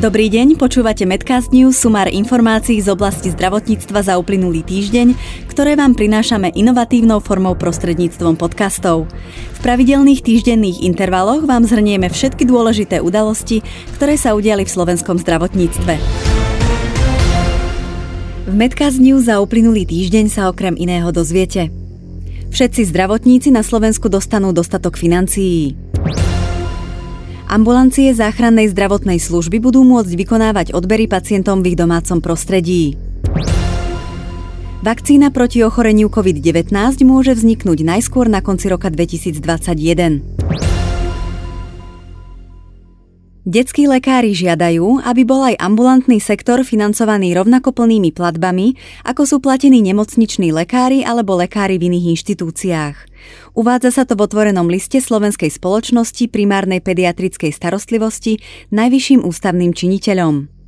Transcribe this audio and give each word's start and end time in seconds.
Dobrý 0.00 0.32
deň, 0.32 0.56
počúvate 0.56 1.04
Medcast 1.04 1.52
News, 1.52 1.76
sumár 1.76 2.08
informácií 2.08 2.80
z 2.80 2.88
oblasti 2.88 3.28
zdravotníctva 3.36 4.00
za 4.00 4.16
uplynulý 4.16 4.64
týždeň, 4.64 5.12
ktoré 5.44 5.76
vám 5.76 5.92
prinášame 5.92 6.56
inovatívnou 6.56 7.20
formou 7.20 7.52
prostredníctvom 7.52 8.40
podcastov. 8.40 9.04
V 9.28 9.58
pravidelných 9.60 10.24
týždenných 10.24 10.88
intervaloch 10.88 11.44
vám 11.44 11.68
zhrnieme 11.68 12.08
všetky 12.08 12.48
dôležité 12.48 13.04
udalosti, 13.04 13.60
ktoré 14.00 14.16
sa 14.16 14.32
udiali 14.32 14.64
v 14.64 14.72
slovenskom 14.72 15.20
zdravotníctve. 15.20 15.92
V 18.48 18.54
Medcast 18.56 19.04
News 19.04 19.28
za 19.28 19.36
uplynulý 19.44 19.84
týždeň 19.84 20.32
sa 20.32 20.48
okrem 20.48 20.80
iného 20.80 21.12
dozviete. 21.12 21.68
Všetci 22.48 22.88
zdravotníci 22.88 23.52
na 23.52 23.60
Slovensku 23.60 24.08
dostanú 24.08 24.56
dostatok 24.56 24.96
financií. 24.96 25.89
Ambulancie 27.50 28.14
záchrannej 28.14 28.70
zdravotnej 28.70 29.18
služby 29.18 29.58
budú 29.58 29.82
môcť 29.82 30.14
vykonávať 30.14 30.66
odbery 30.70 31.10
pacientom 31.10 31.66
v 31.66 31.74
ich 31.74 31.76
domácom 31.82 32.22
prostredí. 32.22 32.94
Vakcína 34.86 35.34
proti 35.34 35.66
ochoreniu 35.66 36.06
COVID-19 36.14 36.70
môže 37.02 37.34
vzniknúť 37.34 37.82
najskôr 37.82 38.30
na 38.30 38.38
konci 38.38 38.70
roka 38.70 38.86
2021. 38.86 40.22
Detskí 43.50 43.90
lekári 43.90 44.30
žiadajú, 44.30 45.02
aby 45.02 45.26
bol 45.26 45.42
aj 45.42 45.58
ambulantný 45.58 46.22
sektor 46.22 46.62
financovaný 46.62 47.34
rovnako 47.34 47.74
plnými 47.74 48.14
platbami, 48.14 48.78
ako 49.02 49.26
sú 49.26 49.36
platení 49.42 49.82
nemocniční 49.82 50.54
lekári 50.54 51.02
alebo 51.02 51.34
lekári 51.34 51.74
v 51.74 51.90
iných 51.90 52.14
inštitúciách. 52.14 52.96
Uvádza 53.58 53.90
sa 53.90 54.02
to 54.06 54.14
v 54.14 54.30
otvorenom 54.30 54.70
liste 54.70 55.02
Slovenskej 55.02 55.50
spoločnosti 55.50 56.30
primárnej 56.30 56.78
pediatrickej 56.78 57.50
starostlivosti 57.50 58.38
najvyšším 58.70 59.26
ústavným 59.26 59.74
činiteľom. 59.74 60.59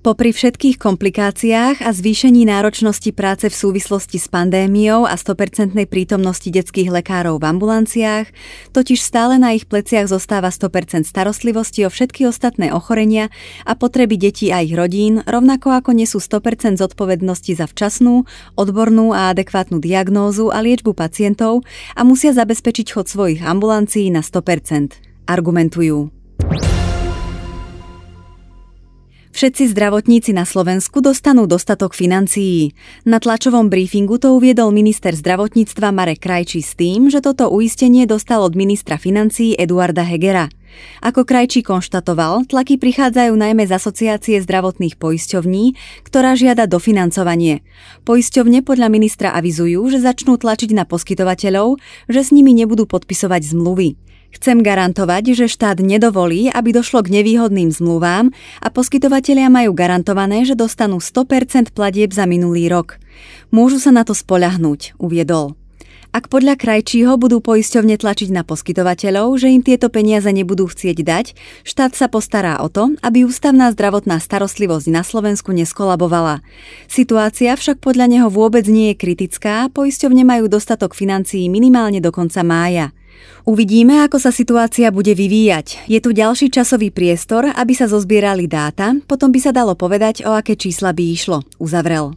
Popri 0.00 0.32
všetkých 0.32 0.80
komplikáciách 0.80 1.84
a 1.84 1.92
zvýšení 1.92 2.48
náročnosti 2.48 3.12
práce 3.12 3.52
v 3.52 3.52
súvislosti 3.52 4.16
s 4.16 4.32
pandémiou 4.32 5.04
a 5.04 5.12
100% 5.12 5.76
prítomnosti 5.84 6.48
detských 6.48 6.88
lekárov 6.88 7.36
v 7.36 7.44
ambulanciách, 7.44 8.32
totiž 8.72 8.96
stále 8.96 9.36
na 9.36 9.52
ich 9.52 9.68
pleciach 9.68 10.08
zostáva 10.08 10.48
100% 10.48 11.04
starostlivosti 11.04 11.84
o 11.84 11.92
všetky 11.92 12.24
ostatné 12.24 12.72
ochorenia 12.72 13.28
a 13.68 13.76
potreby 13.76 14.16
detí 14.16 14.48
a 14.48 14.64
ich 14.64 14.72
rodín, 14.72 15.20
rovnako 15.28 15.68
ako 15.68 15.92
nesú 15.92 16.16
100% 16.16 16.80
zodpovednosti 16.80 17.60
za 17.60 17.68
včasnú, 17.68 18.24
odbornú 18.56 19.12
a 19.12 19.28
adekvátnu 19.36 19.84
diagnózu 19.84 20.48
a 20.48 20.64
liečbu 20.64 20.96
pacientov 20.96 21.60
a 21.92 22.08
musia 22.08 22.32
zabezpečiť 22.32 22.88
chod 22.88 23.04
svojich 23.12 23.44
ambulancií 23.44 24.08
na 24.08 24.24
100%. 24.24 24.96
Argumentujú. 25.28 26.19
Všetci 29.30 29.70
zdravotníci 29.70 30.34
na 30.34 30.42
Slovensku 30.42 30.98
dostanú 30.98 31.46
dostatok 31.46 31.94
financií. 31.94 32.74
Na 33.06 33.22
tlačovom 33.22 33.70
briefingu 33.70 34.18
to 34.18 34.34
uviedol 34.34 34.74
minister 34.74 35.14
zdravotníctva 35.14 35.94
Marek 35.94 36.26
Krajčí 36.26 36.58
s 36.66 36.74
tým, 36.74 37.06
že 37.06 37.22
toto 37.22 37.46
uistenie 37.46 38.10
dostal 38.10 38.42
od 38.42 38.58
ministra 38.58 38.98
financií 38.98 39.54
Eduarda 39.54 40.02
Hegera. 40.02 40.50
Ako 40.98 41.22
Krajčí 41.22 41.62
konštatoval, 41.62 42.50
tlaky 42.50 42.74
prichádzajú 42.82 43.30
najmä 43.30 43.70
z 43.70 43.78
asociácie 43.78 44.42
zdravotných 44.42 44.98
poisťovní, 44.98 45.78
ktorá 46.02 46.34
žiada 46.34 46.66
dofinancovanie. 46.66 47.62
Poisťovne 48.02 48.66
podľa 48.66 48.90
ministra 48.90 49.30
avizujú, 49.30 49.78
že 49.94 50.02
začnú 50.02 50.42
tlačiť 50.42 50.74
na 50.74 50.82
poskytovateľov, 50.82 51.78
že 52.10 52.20
s 52.26 52.34
nimi 52.34 52.50
nebudú 52.50 52.82
podpisovať 52.82 53.54
zmluvy. 53.54 54.09
Chcem 54.30 54.62
garantovať, 54.62 55.34
že 55.34 55.46
štát 55.50 55.82
nedovolí, 55.82 56.46
aby 56.48 56.70
došlo 56.70 57.02
k 57.02 57.20
nevýhodným 57.20 57.74
zmluvám 57.74 58.30
a 58.62 58.68
poskytovatelia 58.70 59.50
majú 59.50 59.74
garantované, 59.74 60.46
že 60.46 60.54
dostanú 60.54 61.02
100% 61.02 61.74
platieb 61.74 62.14
za 62.14 62.30
minulý 62.30 62.70
rok. 62.70 63.02
Môžu 63.50 63.82
sa 63.82 63.90
na 63.90 64.06
to 64.06 64.14
spoľahnúť, 64.14 64.96
uviedol. 65.02 65.58
Ak 66.10 66.26
podľa 66.26 66.58
krajčího 66.58 67.14
budú 67.22 67.38
poisťovne 67.38 67.94
tlačiť 67.94 68.34
na 68.34 68.42
poskytovateľov, 68.42 69.30
že 69.38 69.54
im 69.54 69.62
tieto 69.62 69.86
peniaze 69.94 70.26
nebudú 70.26 70.66
chcieť 70.66 70.98
dať, 71.06 71.26
štát 71.62 71.94
sa 71.94 72.10
postará 72.10 72.58
o 72.58 72.66
to, 72.66 72.98
aby 72.98 73.22
ústavná 73.22 73.70
zdravotná 73.70 74.18
starostlivosť 74.18 74.90
na 74.90 75.06
Slovensku 75.06 75.54
neskolabovala. 75.54 76.42
Situácia 76.90 77.54
však 77.54 77.78
podľa 77.78 78.10
neho 78.10 78.26
vôbec 78.26 78.66
nie 78.66 78.90
je 78.90 78.98
kritická, 78.98 79.70
poisťovne 79.70 80.26
majú 80.26 80.50
dostatok 80.50 80.98
financií 80.98 81.46
minimálne 81.46 82.02
do 82.02 82.10
konca 82.10 82.42
mája. 82.42 82.90
Uvidíme, 83.48 84.04
ako 84.04 84.20
sa 84.20 84.30
situácia 84.30 84.92
bude 84.92 85.16
vyvíjať. 85.16 85.88
Je 85.88 85.98
tu 85.98 86.12
ďalší 86.12 86.52
časový 86.52 86.92
priestor, 86.92 87.48
aby 87.48 87.72
sa 87.72 87.88
zozbierali 87.88 88.44
dáta, 88.44 88.92
potom 89.08 89.32
by 89.32 89.40
sa 89.40 89.52
dalo 89.52 89.72
povedať, 89.72 90.28
o 90.28 90.36
aké 90.36 90.60
čísla 90.60 90.92
by 90.92 91.04
išlo, 91.08 91.40
uzavrel. 91.56 92.12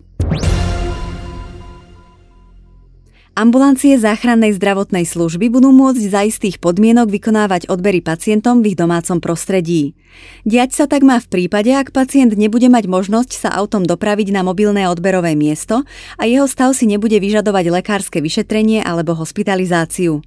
Ambulancie 3.33 3.97
záchrannej 3.97 4.53
zdravotnej 4.53 5.09
služby 5.09 5.49
budú 5.49 5.73
môcť 5.73 6.03
za 6.05 6.21
istých 6.21 6.61
podmienok 6.61 7.09
vykonávať 7.09 7.65
odbery 7.65 7.97
pacientom 7.97 8.61
v 8.61 8.69
ich 8.69 8.77
domácom 8.77 9.17
prostredí. 9.17 9.97
Diať 10.45 10.77
sa 10.77 10.85
tak 10.85 11.01
má 11.01 11.17
v 11.17 11.25
prípade, 11.25 11.73
ak 11.73 11.89
pacient 11.89 12.37
nebude 12.37 12.69
mať 12.69 12.85
možnosť 12.85 13.31
sa 13.33 13.49
autom 13.57 13.89
dopraviť 13.89 14.29
na 14.29 14.45
mobilné 14.45 14.85
odberové 14.85 15.33
miesto 15.33 15.81
a 16.21 16.29
jeho 16.29 16.45
stav 16.45 16.77
si 16.77 16.85
nebude 16.85 17.17
vyžadovať 17.17 17.73
lekárske 17.73 18.21
vyšetrenie 18.21 18.85
alebo 18.85 19.17
hospitalizáciu. 19.17 20.21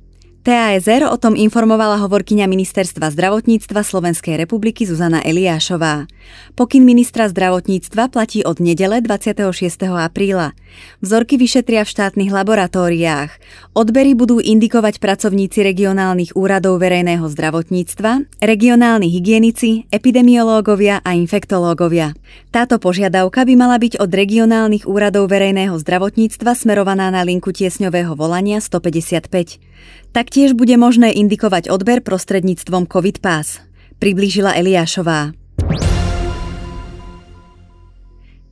TASR 0.46 1.10
o 1.10 1.18
tom 1.18 1.34
informovala 1.34 1.98
hovorkyňa 2.06 2.46
Ministerstva 2.46 3.10
zdravotníctva 3.10 3.82
Slovenskej 3.82 4.38
republiky 4.38 4.86
Zuzana 4.86 5.18
Eliášová. 5.18 6.06
Pokyn 6.54 6.86
ministra 6.86 7.26
zdravotníctva 7.26 8.06
platí 8.14 8.46
od 8.46 8.62
nedele 8.62 9.02
26. 9.02 9.42
apríla. 9.90 10.54
Vzorky 11.02 11.34
vyšetria 11.34 11.82
v 11.82 11.90
štátnych 11.90 12.30
laboratóriách. 12.30 13.34
Odbery 13.74 14.14
budú 14.14 14.38
indikovať 14.38 15.02
pracovníci 15.02 15.66
regionálnych 15.66 16.38
úradov 16.38 16.78
verejného 16.78 17.26
zdravotníctva, 17.26 18.38
regionálni 18.38 19.10
hygienici, 19.10 19.90
epidemiológovia 19.90 21.02
a 21.02 21.18
infektológovia. 21.18 22.14
Táto 22.54 22.78
požiadavka 22.78 23.42
by 23.42 23.54
mala 23.58 23.82
byť 23.82 23.98
od 23.98 24.14
regionálnych 24.14 24.86
úradov 24.86 25.26
verejného 25.26 25.74
zdravotníctva 25.74 26.54
smerovaná 26.54 27.10
na 27.10 27.26
linku 27.26 27.50
tiesňového 27.50 28.14
volania 28.14 28.62
155. 28.62 29.74
Taktiež 30.16 30.56
bude 30.56 30.72
možné 30.80 31.12
indikovať 31.12 31.68
odber 31.68 32.00
prostredníctvom 32.00 32.88
COVID 32.88 33.20
Pass, 33.20 33.60
priblížila 34.00 34.56
Eliášová. 34.56 35.36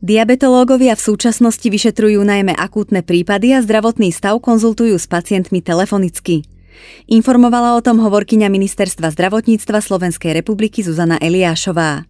Diabetológovia 0.05 0.93
v 0.93 1.01
súčasnosti 1.09 1.65
vyšetrujú 1.65 2.21
najmä 2.21 2.53
akútne 2.53 3.01
prípady 3.01 3.57
a 3.57 3.65
zdravotný 3.65 4.13
stav 4.13 4.45
konzultujú 4.45 5.01
s 5.01 5.09
pacientmi 5.09 5.65
telefonicky. 5.65 6.45
Informovala 7.09 7.81
o 7.81 7.81
tom 7.81 7.97
hovorkyňa 7.97 8.53
Ministerstva 8.53 9.09
zdravotníctva 9.17 9.81
Slovenskej 9.81 10.37
republiky 10.37 10.85
Zuzana 10.85 11.17
Eliášová. 11.17 12.05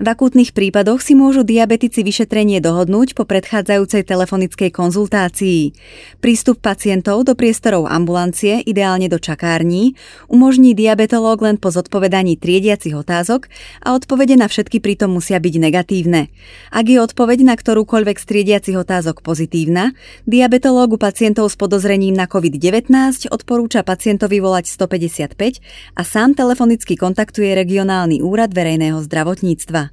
V 0.00 0.06
akútnych 0.08 0.56
prípadoch 0.56 1.04
si 1.04 1.12
môžu 1.12 1.44
diabetici 1.44 2.00
vyšetrenie 2.00 2.64
dohodnúť 2.64 3.12
po 3.12 3.28
predchádzajúcej 3.28 4.08
telefonickej 4.08 4.72
konzultácii. 4.72 5.76
Prístup 6.24 6.64
pacientov 6.64 7.28
do 7.28 7.36
priestorov 7.36 7.84
ambulancie, 7.84 8.64
ideálne 8.64 9.12
do 9.12 9.20
čakární, 9.20 9.92
umožní 10.32 10.72
diabetológ 10.72 11.44
len 11.44 11.56
po 11.60 11.68
zodpovedaní 11.68 12.40
triediacich 12.40 12.96
otázok 12.96 13.52
a 13.84 13.92
odpovede 13.92 14.40
na 14.40 14.48
všetky 14.48 14.80
pritom 14.80 15.12
musia 15.12 15.36
byť 15.36 15.54
negatívne. 15.60 16.32
Ak 16.72 16.88
je 16.88 16.96
odpoveď 16.96 17.44
na 17.44 17.54
ktorúkoľvek 17.54 18.16
z 18.16 18.24
triediacich 18.24 18.76
otázok 18.80 19.20
pozitívna, 19.20 19.92
diabetológu 20.24 20.96
pacientov 20.96 21.52
s 21.52 21.60
podozrením 21.60 22.16
na 22.16 22.24
COVID-19 22.24 23.28
odporúča 23.28 23.84
pacientovi 23.84 24.40
volať 24.40 24.72
155 24.72 25.60
a 25.94 26.02
sám 26.02 26.32
telefonicky 26.32 26.96
kontaktuje 26.96 27.52
regionálny 27.52 28.24
úrad 28.24 28.56
verejného 28.56 29.04
zdravotníctva. 29.04 29.91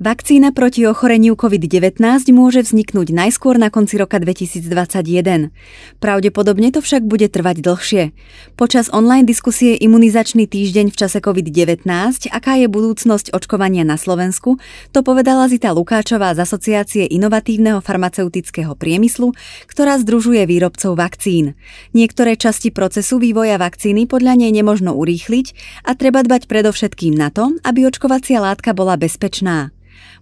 Vakcína 0.00 0.56
proti 0.56 0.88
ochoreniu 0.88 1.36
COVID-19 1.36 2.00
môže 2.32 2.64
vzniknúť 2.64 3.12
najskôr 3.12 3.60
na 3.60 3.68
konci 3.68 4.00
roka 4.00 4.16
2021. 4.16 5.52
Pravdepodobne 6.00 6.72
to 6.72 6.80
však 6.80 7.04
bude 7.04 7.28
trvať 7.28 7.60
dlhšie. 7.60 8.16
Počas 8.56 8.88
online 8.96 9.28
diskusie 9.28 9.76
Imunizačný 9.76 10.48
týždeň 10.48 10.88
v 10.88 10.96
čase 10.96 11.20
COVID-19, 11.20 11.84
aká 12.32 12.56
je 12.56 12.72
budúcnosť 12.72 13.36
očkovania 13.36 13.84
na 13.84 14.00
Slovensku, 14.00 14.56
to 14.88 15.04
povedala 15.04 15.52
Zita 15.52 15.68
Lukáčová 15.76 16.32
z 16.32 16.48
Asociácie 16.48 17.04
inovatívneho 17.04 17.84
farmaceutického 17.84 18.72
priemyslu, 18.72 19.36
ktorá 19.68 20.00
združuje 20.00 20.48
výrobcov 20.48 20.96
vakcín. 20.96 21.60
Niektoré 21.92 22.40
časti 22.40 22.72
procesu 22.72 23.20
vývoja 23.20 23.60
vakcíny 23.60 24.08
podľa 24.08 24.40
nej 24.40 24.48
nemožno 24.48 24.96
urýchliť 24.96 25.46
a 25.84 25.92
treba 25.92 26.24
dbať 26.24 26.48
predovšetkým 26.48 27.12
na 27.20 27.28
to, 27.28 27.52
aby 27.68 27.84
očkovacia 27.84 28.40
látka 28.40 28.72
bola 28.72 28.96
bezpečná. 28.96 29.76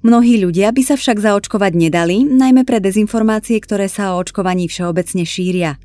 Mnohí 0.06 0.38
ľudia 0.38 0.70
by 0.70 0.82
sa 0.84 0.94
však 0.94 1.19
zaočkovať 1.19 1.72
nedali, 1.75 2.22
najmä 2.22 2.62
pre 2.62 2.78
dezinformácie, 2.78 3.58
ktoré 3.58 3.90
sa 3.90 4.14
o 4.14 4.22
očkovaní 4.22 4.70
všeobecne 4.70 5.26
šíria. 5.26 5.76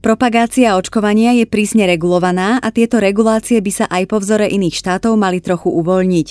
Propagácia 0.00 0.80
očkovania 0.80 1.36
je 1.36 1.44
prísne 1.44 1.84
regulovaná 1.84 2.56
a 2.56 2.72
tieto 2.72 2.96
regulácie 2.96 3.60
by 3.60 3.68
sa 3.68 3.84
aj 3.84 4.08
po 4.08 4.16
vzore 4.16 4.48
iných 4.48 4.72
štátov 4.72 5.12
mali 5.12 5.44
trochu 5.44 5.68
uvoľniť. 5.68 6.28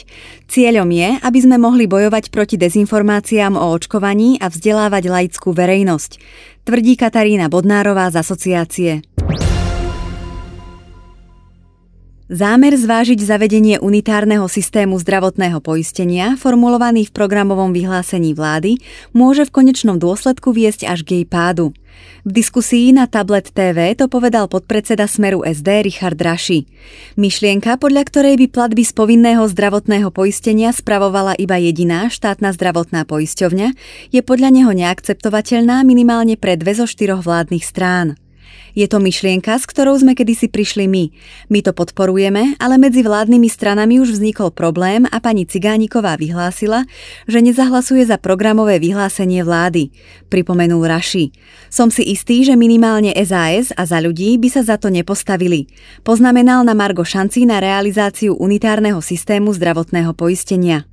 Cieľom 0.49 0.89
je, 0.89 1.09
aby 1.21 1.37
sme 1.37 1.61
mohli 1.61 1.85
bojovať 1.85 2.33
proti 2.33 2.57
dezinformáciám 2.57 3.53
o 3.53 3.69
očkovaní 3.69 4.41
a 4.41 4.49
vzdelávať 4.49 5.03
laickú 5.13 5.53
verejnosť, 5.53 6.11
tvrdí 6.65 6.97
Katarína 6.97 7.45
Bodnárová 7.45 8.09
z 8.09 8.25
asociácie. 8.25 9.18
Zámer 12.29 12.77
zvážiť 12.77 13.25
zavedenie 13.25 13.81
unitárneho 13.81 14.45
systému 14.45 15.01
zdravotného 15.01 15.57
poistenia, 15.65 16.37
formulovaný 16.37 17.09
v 17.09 17.15
programovom 17.17 17.73
vyhlásení 17.73 18.37
vlády, 18.37 18.77
môže 19.17 19.49
v 19.49 19.53
konečnom 19.57 19.97
dôsledku 19.97 20.53
viesť 20.53 20.85
až 20.85 21.01
k 21.01 21.09
jej 21.17 21.25
pádu. 21.25 21.73
V 22.21 22.29
diskusii 22.29 22.93
na 22.93 23.09
Tablet 23.09 23.49
TV 23.49 23.97
to 23.97 24.05
povedal 24.05 24.45
podpredseda 24.45 25.09
Smeru 25.09 25.41
SD 25.41 25.89
Richard 25.89 26.21
Raši. 26.21 26.69
Myšlienka, 27.17 27.81
podľa 27.81 28.05
ktorej 28.05 28.37
by 28.37 28.47
platby 28.53 28.85
z 28.85 28.93
povinného 28.93 29.49
zdravotného 29.49 30.13
poistenia 30.13 30.69
spravovala 30.69 31.33
iba 31.33 31.57
jediná 31.57 32.13
štátna 32.13 32.53
zdravotná 32.53 33.09
poisťovňa, 33.09 33.73
je 34.13 34.21
podľa 34.21 34.53
neho 34.53 34.69
neakceptovateľná 34.69 35.81
minimálne 35.81 36.37
pre 36.37 36.61
dve 36.61 36.77
zo 36.77 36.85
štyroch 36.85 37.25
vládnych 37.25 37.65
strán. 37.65 38.21
Je 38.77 38.85
to 38.85 39.01
myšlienka, 39.01 39.57
s 39.57 39.65
ktorou 39.65 39.97
sme 39.97 40.13
kedysi 40.13 40.47
prišli 40.47 40.85
my. 40.85 41.03
My 41.49 41.59
to 41.65 41.73
podporujeme, 41.73 42.55
ale 42.61 42.75
medzi 42.77 43.01
vládnymi 43.01 43.49
stranami 43.49 43.97
už 43.97 44.19
vznikol 44.19 44.53
problém 44.53 45.09
a 45.09 45.17
pani 45.17 45.49
Cigániková 45.49 46.15
vyhlásila, 46.15 46.85
že 47.25 47.41
nezahlasuje 47.41 48.05
za 48.05 48.21
programové 48.21 48.77
vyhlásenie 48.77 49.41
vlády. 49.41 49.89
Pripomenul 50.29 50.85
Raši. 50.85 51.33
Som 51.73 51.89
si 51.89 52.05
istý, 52.07 52.45
že 52.45 52.53
minimálne 52.53 53.13
SAS 53.25 53.73
a 53.73 53.83
za 53.89 53.97
ľudí 53.99 54.37
by 54.37 54.49
sa 54.53 54.61
za 54.61 54.77
to 54.77 54.93
nepostavili. 54.93 55.69
Poznamenal 56.05 56.61
na 56.61 56.77
Margo 56.77 57.01
šanci 57.01 57.49
na 57.49 57.57
realizáciu 57.57 58.37
unitárneho 58.37 59.01
systému 59.01 59.53
zdravotného 59.57 60.13
poistenia. 60.13 60.85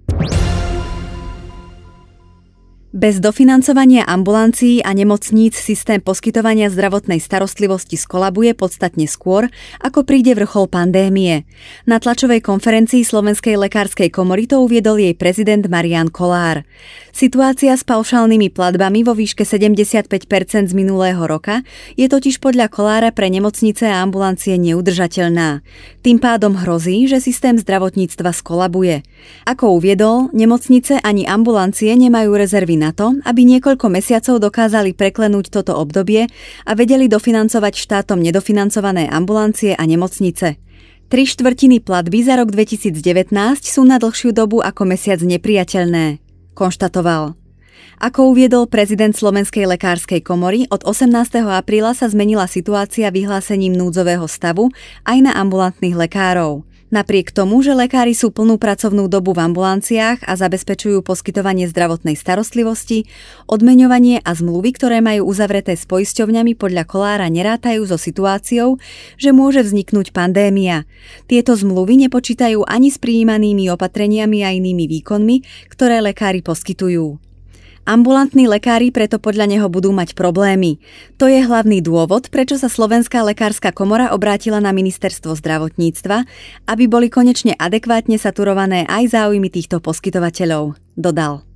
Bez 2.95 3.19
dofinancovania 3.19 4.07
ambulancií 4.07 4.79
a 4.79 4.95
nemocníc 4.95 5.59
systém 5.59 5.99
poskytovania 5.99 6.71
zdravotnej 6.71 7.19
starostlivosti 7.19 7.99
skolabuje 7.99 8.55
podstatne 8.55 9.11
skôr, 9.11 9.51
ako 9.83 10.07
príde 10.07 10.39
vrchol 10.39 10.71
pandémie. 10.71 11.51
Na 11.83 11.99
tlačovej 11.99 12.47
konferencii 12.47 13.03
Slovenskej 13.03 13.59
lekárskej 13.59 14.15
komory 14.15 14.47
to 14.47 14.63
uviedol 14.63 15.03
jej 15.03 15.19
prezident 15.19 15.67
Marian 15.67 16.15
Kolár. 16.15 16.63
Situácia 17.11 17.75
s 17.75 17.83
paušálnymi 17.83 18.55
platbami 18.55 19.03
vo 19.03 19.19
výške 19.19 19.43
75% 19.43 20.07
z 20.71 20.75
minulého 20.77 21.27
roka 21.27 21.67
je 21.99 22.07
totiž 22.07 22.39
podľa 22.39 22.71
Kolára 22.71 23.11
pre 23.11 23.27
nemocnice 23.35 23.83
a 23.83 23.99
ambulancie 23.99 24.55
neudržateľná. 24.63 25.59
Tým 26.07 26.23
pádom 26.23 26.55
hrozí, 26.55 27.11
že 27.11 27.19
systém 27.19 27.59
zdravotníctva 27.59 28.31
skolabuje. 28.31 29.03
Ako 29.43 29.75
uviedol, 29.75 30.31
nemocnice 30.31 31.03
ani 31.03 31.27
ambulancie 31.27 31.91
nemajú 31.99 32.31
rezervy 32.31 32.77
na 32.87 32.95
to, 32.95 33.19
aby 33.27 33.43
niekoľko 33.43 33.91
mesiacov 33.91 34.39
dokázali 34.39 34.95
preklenúť 34.95 35.51
toto 35.51 35.75
obdobie 35.75 36.31
a 36.63 36.73
vedeli 36.79 37.11
dofinancovať 37.11 37.75
štátom 37.75 38.23
nedofinancované 38.23 39.11
ambulancie 39.11 39.75
a 39.75 39.83
nemocnice. 39.83 40.63
Tri 41.11 41.23
štvrtiny 41.27 41.83
platby 41.83 42.23
za 42.23 42.39
rok 42.39 42.55
2019 42.55 43.35
sú 43.63 43.83
na 43.83 43.99
dlhšiu 43.99 44.31
dobu 44.31 44.63
ako 44.63 44.87
mesiac 44.87 45.19
nepriateľné, 45.19 46.23
konštatoval. 46.55 47.35
Ako 47.97 48.37
uviedol 48.37 48.69
prezident 48.69 49.17
Slovenskej 49.17 49.65
lekárskej 49.65 50.21
komory, 50.21 50.69
od 50.69 50.85
18. 50.85 51.09
apríla 51.49 51.97
sa 51.97 52.13
zmenila 52.13 52.45
situácia 52.45 53.09
vyhlásením 53.09 53.73
núdzového 53.73 54.29
stavu 54.29 54.69
aj 55.09 55.19
na 55.25 55.33
ambulantných 55.41 55.97
lekárov. 55.97 56.76
Napriek 56.87 57.35
tomu, 57.35 57.67
že 57.67 57.75
lekári 57.75 58.15
sú 58.15 58.31
plnú 58.31 58.63
pracovnú 58.63 59.11
dobu 59.11 59.35
v 59.35 59.43
ambulanciách 59.51 60.23
a 60.23 60.33
zabezpečujú 60.39 61.03
poskytovanie 61.03 61.67
zdravotnej 61.67 62.15
starostlivosti, 62.15 63.11
odmeňovanie 63.51 64.23
a 64.23 64.31
zmluvy, 64.31 64.71
ktoré 64.71 65.03
majú 65.03 65.27
uzavreté 65.27 65.75
s 65.75 65.83
poisťovňami 65.83 66.55
podľa 66.55 66.87
Kolára 66.87 67.27
nerátajú 67.27 67.91
so 67.91 67.99
situáciou, 67.99 68.79
že 69.19 69.35
môže 69.35 69.67
vzniknúť 69.67 70.15
pandémia. 70.15 70.87
Tieto 71.27 71.59
zmluvy 71.59 72.07
nepočítajú 72.07 72.63
ani 72.63 72.95
s 72.95 73.03
prijímanými 73.03 73.67
opatreniami 73.75 74.47
a 74.47 74.55
inými 74.55 74.87
výkonmi, 74.87 75.67
ktoré 75.67 75.99
lekári 75.99 76.39
poskytujú. 76.39 77.26
Ambulantní 77.87 78.51
lekári 78.51 78.91
preto 78.91 79.23
podľa 79.23 79.47
neho 79.47 79.71
budú 79.71 79.95
mať 79.95 80.19
problémy. 80.19 80.83
To 81.23 81.31
je 81.31 81.39
hlavný 81.39 81.79
dôvod, 81.79 82.35
prečo 82.35 82.59
sa 82.59 82.67
Slovenská 82.67 83.23
lekárska 83.23 83.71
komora 83.71 84.11
obrátila 84.11 84.59
na 84.59 84.75
ministerstvo 84.75 85.39
zdravotníctva, 85.39 86.27
aby 86.67 86.85
boli 86.91 87.07
konečne 87.07 87.55
adekvátne 87.55 88.19
saturované 88.19 88.91
aj 88.91 89.15
záujmy 89.15 89.55
týchto 89.55 89.79
poskytovateľov, 89.79 90.75
dodal. 90.99 91.47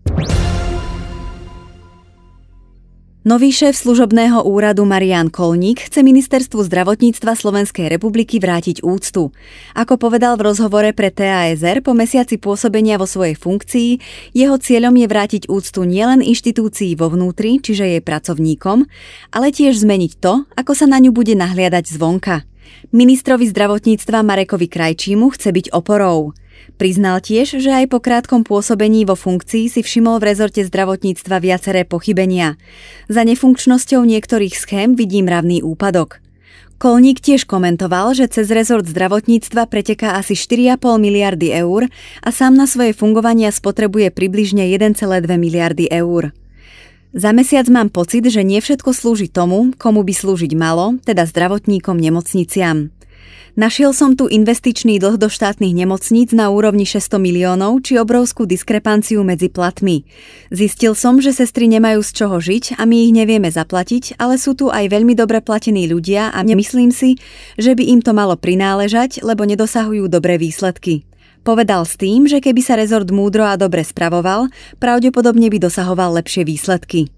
Nový 3.21 3.53
šéf 3.53 3.77
služobného 3.77 4.49
úradu 4.49 4.89
Marian 4.89 5.29
Kolník 5.29 5.93
chce 5.93 6.01
ministerstvu 6.01 6.65
zdravotníctva 6.65 7.37
Slovenskej 7.37 7.93
republiky 7.93 8.41
vrátiť 8.41 8.81
úctu. 8.81 9.37
Ako 9.77 10.01
povedal 10.01 10.41
v 10.41 10.49
rozhovore 10.49 10.89
pre 10.97 11.13
TASR, 11.13 11.85
po 11.85 11.93
mesiaci 11.93 12.41
pôsobenia 12.41 12.97
vo 12.97 13.05
svojej 13.05 13.37
funkcii, 13.37 13.91
jeho 14.33 14.57
cieľom 14.57 14.97
je 14.97 15.05
vrátiť 15.05 15.43
úctu 15.53 15.85
nielen 15.85 16.25
inštitúcii 16.25 16.97
vo 16.97 17.13
vnútri, 17.13 17.61
čiže 17.61 17.93
jej 17.93 18.01
pracovníkom, 18.01 18.89
ale 19.37 19.53
tiež 19.53 19.77
zmeniť 19.77 20.17
to, 20.17 20.49
ako 20.57 20.73
sa 20.73 20.89
na 20.89 20.97
ňu 20.97 21.13
bude 21.13 21.37
nahliadať 21.37 21.93
zvonka. 21.93 22.49
Ministrovi 22.89 23.45
zdravotníctva 23.53 24.25
Marekovi 24.25 24.65
Krajčímu 24.65 25.29
chce 25.37 25.53
byť 25.53 25.67
oporou. 25.77 26.33
Priznal 26.81 27.21
tiež, 27.21 27.61
že 27.61 27.69
aj 27.77 27.93
po 27.93 28.01
krátkom 28.01 28.41
pôsobení 28.41 29.05
vo 29.05 29.13
funkcii 29.13 29.69
si 29.69 29.85
všimol 29.85 30.17
v 30.17 30.33
rezorte 30.33 30.65
zdravotníctva 30.65 31.37
viaceré 31.37 31.85
pochybenia. 31.85 32.57
Za 33.05 33.21
nefunkčnosťou 33.29 34.01
niektorých 34.01 34.57
schém 34.57 34.97
vidím 34.97 35.29
mravný 35.29 35.61
úpadok. 35.61 36.25
Kolník 36.81 37.21
tiež 37.21 37.45
komentoval, 37.45 38.17
že 38.17 38.33
cez 38.33 38.49
rezort 38.49 38.89
zdravotníctva 38.89 39.69
preteká 39.69 40.17
asi 40.17 40.33
4,5 40.33 40.81
miliardy 40.97 41.53
eur 41.53 41.85
a 42.25 42.29
sám 42.33 42.57
na 42.57 42.65
svoje 42.65 42.97
fungovania 42.97 43.53
spotrebuje 43.53 44.09
približne 44.09 44.65
1,2 44.73 45.05
miliardy 45.37 45.85
eur. 45.93 46.33
Za 47.13 47.37
mesiac 47.37 47.69
mám 47.69 47.93
pocit, 47.93 48.25
že 48.25 48.41
nie 48.41 48.57
všetko 48.57 48.97
slúži 48.97 49.29
tomu, 49.29 49.77
komu 49.77 50.01
by 50.01 50.17
slúžiť 50.17 50.57
malo, 50.57 50.97
teda 51.05 51.29
zdravotníkom 51.29 52.01
nemocniciam. 52.01 52.89
Našiel 53.59 53.91
som 53.91 54.15
tu 54.15 54.31
investičný 54.31 55.03
dlh 55.03 55.19
do 55.19 55.27
štátnych 55.27 55.75
nemocníc 55.75 56.31
na 56.31 56.49
úrovni 56.55 56.87
600 56.87 57.19
miliónov 57.19 57.83
či 57.83 57.99
obrovskú 57.99 58.47
diskrepanciu 58.47 59.27
medzi 59.27 59.51
platmi. 59.51 60.07
Zistil 60.55 60.95
som, 60.95 61.19
že 61.19 61.35
sestry 61.35 61.67
nemajú 61.67 62.01
z 62.01 62.11
čoho 62.15 62.37
žiť 62.39 62.79
a 62.79 62.87
my 62.87 63.11
ich 63.11 63.13
nevieme 63.13 63.51
zaplatiť, 63.51 64.17
ale 64.23 64.39
sú 64.39 64.55
tu 64.55 64.71
aj 64.71 64.87
veľmi 64.89 65.19
dobre 65.19 65.43
platení 65.43 65.91
ľudia 65.91 66.31
a 66.31 66.39
nemyslím 66.41 66.95
si, 66.95 67.19
že 67.59 67.75
by 67.75 67.85
im 67.91 68.01
to 68.01 68.15
malo 68.15 68.39
prináležať, 68.39 69.21
lebo 69.27 69.43
nedosahujú 69.45 70.07
dobré 70.07 70.39
výsledky. 70.39 71.05
Povedal 71.41 71.89
s 71.89 71.97
tým, 71.97 72.29
že 72.29 72.39
keby 72.45 72.61
sa 72.61 72.77
rezort 72.77 73.09
múdro 73.09 73.49
a 73.49 73.57
dobre 73.57 73.81
spravoval, 73.81 74.53
pravdepodobne 74.77 75.49
by 75.49 75.59
dosahoval 75.59 76.21
lepšie 76.21 76.45
výsledky. 76.45 77.09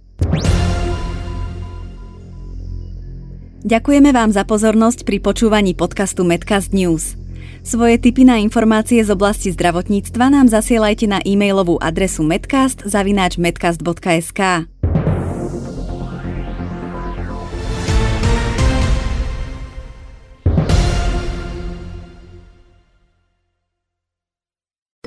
Ďakujeme 3.62 4.10
vám 4.10 4.34
za 4.34 4.42
pozornosť 4.42 5.06
pri 5.06 5.22
počúvaní 5.22 5.78
podcastu 5.78 6.26
Medcast 6.26 6.74
News. 6.74 7.14
Svoje 7.62 7.94
tipy 7.94 8.26
na 8.26 8.42
informácie 8.42 9.06
z 9.06 9.14
oblasti 9.14 9.54
zdravotníctva 9.54 10.34
nám 10.34 10.50
zasielajte 10.50 11.06
na 11.06 11.22
e-mailovú 11.22 11.78
adresu 11.78 12.26
medcast.medcast.sk. 12.26 14.42